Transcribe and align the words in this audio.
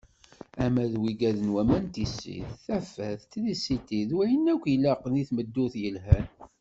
Ama 0.63 0.83
d 0.91 0.93
wigad 1.01 1.37
n 1.41 1.53
waman 1.53 1.83
n 1.85 1.91
tissit, 1.93 2.49
tafat, 2.65 3.19
trisiti, 3.31 3.99
d 4.09 4.11
wayen 4.15 4.45
akk 4.53 4.63
ilaqen 4.75 5.19
i 5.21 5.23
tmeddurt 5.29 5.75
yelhan. 5.83 6.25